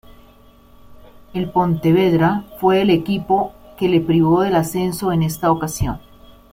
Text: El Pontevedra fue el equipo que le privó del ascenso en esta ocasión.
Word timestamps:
El 1.31 1.51
Pontevedra 1.51 2.43
fue 2.59 2.81
el 2.81 2.89
equipo 2.89 3.53
que 3.77 3.87
le 3.87 4.01
privó 4.01 4.41
del 4.41 4.55
ascenso 4.55 5.11
en 5.11 5.21
esta 5.21 5.51
ocasión. 5.51 5.99